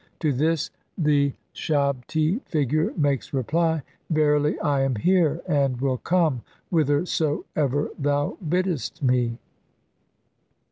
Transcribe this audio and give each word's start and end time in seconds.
To 0.21 0.33
this 0.33 0.71
the 0.97 1.33
shabti 1.53 2.41
figure 2.45 2.91
makes 2.97 3.35
reply, 3.35 3.83
"Verily 4.09 4.59
I 4.59 4.81
am 4.81 4.95
here, 4.95 5.43
"[and 5.47 5.79
will 5.79 5.99
come] 5.99 6.41
whithersoever 6.71 7.89
thou 7.99 8.35
biddest 8.49 9.03
me." 9.03 9.37